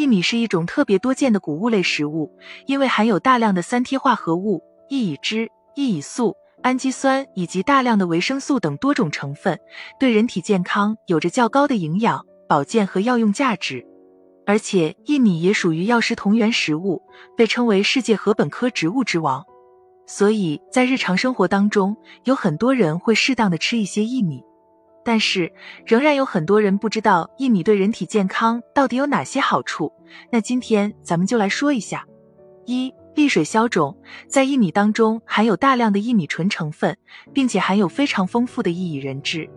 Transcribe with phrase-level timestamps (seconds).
[0.00, 9.60] 薏米是一种特别多见的谷物类食物，因为含有大量的三萜化合物、薏苡汁、薏苡素、氨基酸以及大量的维生素等多种成分，
[9.98, 13.86] 对人体健康有着较高的营养、保健和药用价值。
[14.46, 17.02] 而且，薏米也属于药食同源食物，
[17.36, 19.44] 被称为世界禾本科植物之王。
[20.06, 21.94] 所以在日常生活当中，
[22.24, 24.42] 有很多人会适当的吃一些薏米。
[25.02, 25.52] 但是，
[25.86, 29.92] 仍然有很多人不知道薏米对人体健康到底有哪些好处。
[30.30, 32.04] 那今天咱们就来说一下：
[32.66, 33.96] 一、利水消肿。
[34.28, 36.96] 在薏米当中含有大量的薏米醇成分，
[37.32, 39.48] 并且含有非常丰富的薏苡仁质，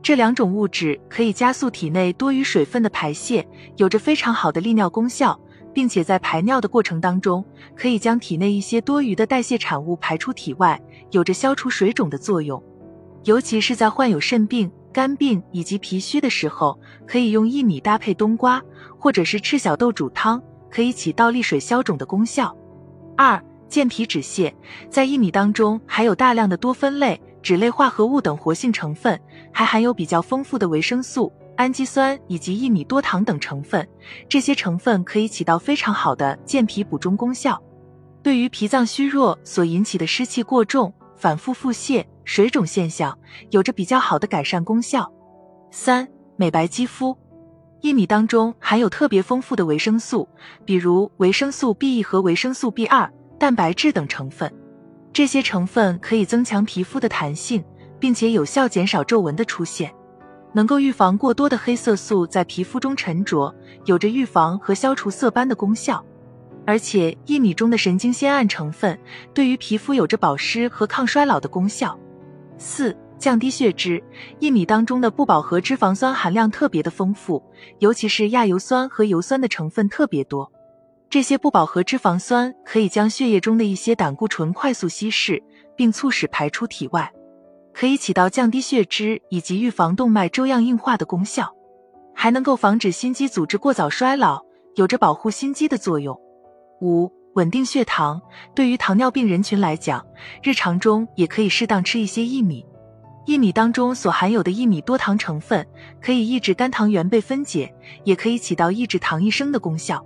[0.00, 5.38] 这两种物质可以加速体内多余水分的排泄，有着非常好的利尿功效，
[5.72, 10.80] 并且在排尿的过程当中，可以将体内一些多余的代谢产物排出体外，
[11.10, 12.62] 有着消除水肿的作用。
[13.24, 14.70] 尤其是在患有肾病。
[14.94, 18.62] 肝病以及脾虚的时候，可以用薏米搭配冬瓜
[18.96, 20.40] 或者是赤小豆煮汤，
[20.70, 22.56] 可以起到利水消肿的功效。
[23.16, 24.54] 二、健脾止泻，
[24.88, 29.20] 在薏米当中含有大量的多酚类、脂类化合物等活性成分，
[29.52, 33.86] 还含有比较丰富的维生素、氨基酸以及薏米多糖等成分，
[34.28, 37.60] 这些成分可以起到非常好的健脾补中功效。
[38.22, 42.04] 对于脾脏虚弱所引起的湿气过重、反复腹泻。
[42.24, 43.18] 水肿现象
[43.50, 45.10] 有着比较好的改善功效。
[45.70, 47.16] 三、美白肌肤，
[47.82, 50.28] 薏米当中含有特别丰富的维生素，
[50.64, 54.52] 比如维生素 B 一和维生素 B 二、蛋白质等成分。
[55.12, 57.62] 这些成分可以增强皮肤的弹性，
[58.00, 59.92] 并且有效减少皱纹的出现，
[60.52, 66.04] 能够预防过多的黑色素在皮肤中沉着，有着预防和消除色斑的功效。
[66.66, 68.98] 而且薏米中的神经酰胺成分
[69.34, 71.98] 对于皮肤有着保湿和抗衰老的功效。
[72.58, 74.02] 四、降低血脂。
[74.40, 77.42] 薏米当中的不饱和脂肪酸含量特别的丰富，
[77.78, 80.50] 尤其是亚油酸和油酸的成分特别多。
[81.10, 85.42] 这些不饱和脂肪酸可以将血液中的一些胆固醇快速稀释，
[85.76, 87.12] 并促使排出体外，
[87.72, 91.54] 可以起到降低血脂以及预防动脉粥样硬化的功效，
[92.14, 94.42] 还能够防止心肌组织过早衰老，
[94.74, 96.18] 有着保护心肌的作用。
[96.80, 97.10] 五。
[97.34, 98.20] 稳定血糖，
[98.54, 100.04] 对于糖尿病人群来讲，
[100.42, 102.64] 日常中也可以适当吃一些薏米。
[103.26, 105.66] 薏米当中所含有的薏米多糖成分，
[106.00, 107.74] 可以抑制肝糖原被分解，
[108.04, 110.04] 也可以起到抑制糖异生的功效。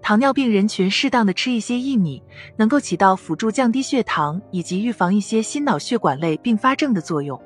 [0.00, 2.22] 糖尿病人群适当的吃一些薏米，
[2.56, 7.40] 能够起到辅助降低血糖以及预防一些心脑血管类并发症的作用。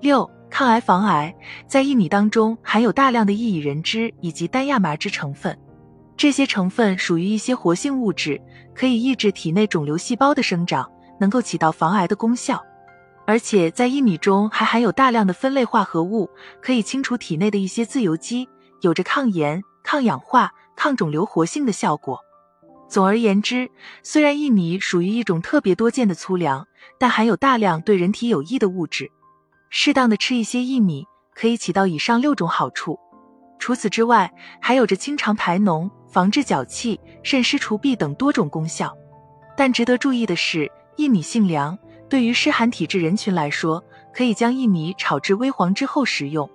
[0.00, 1.34] 六、抗癌防癌，
[1.66, 5.58] 在薏米当中含有大量的薏苡仁汁以及单亚麻质成分。
[6.18, 8.42] 这些成分属于一些活性物质，
[8.74, 10.90] 可以抑制体内肿瘤细胞的生长，
[11.20, 12.60] 能够起到防癌的功效。
[13.24, 16.28] 而且在薏米中还含有大量的酚类化合物，
[16.60, 18.48] 可以清除体内的一些自由基，
[18.80, 22.18] 有着抗炎、抗氧化、抗肿瘤活性的效果。
[22.88, 23.70] 总而言之，
[24.02, 26.66] 虽然薏米属于一种特别多见的粗粮，
[26.98, 29.08] 但含有大量对人体有益的物质。
[29.70, 32.98] 适当的吃一些薏米，可以起到以上六种好处。
[33.58, 35.90] 除此之外，还有着清肠排脓。
[36.10, 38.96] 防治脚气、渗湿除痹等多种功效，
[39.54, 46.48] 但值得注意的是，薏米性凉，对于湿寒体质人群来说，可以将薏米炒至微黄之后食用，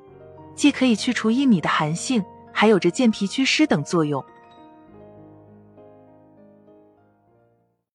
[0.56, 4.26] 既可以去除薏米的寒性，还有着健脾祛湿等作用。